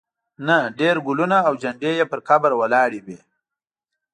نه 0.47 0.57
ډېر 0.79 0.95
ګلونه 1.07 1.37
او 1.47 1.53
جنډې 1.61 1.91
یې 1.99 2.05
پر 2.11 2.19
قبر 2.27 2.51
ولاړې 2.57 2.99
وې. 3.05 3.19